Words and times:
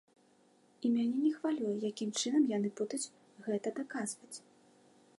І 0.87 0.89
мяне 0.93 1.17
не 1.25 1.33
хвалюе, 1.35 1.75
якім 1.89 2.09
чынам 2.23 2.49
яны 2.57 2.69
будуць 2.83 3.05
гэта 3.49 3.67
даказваць. 3.81 4.35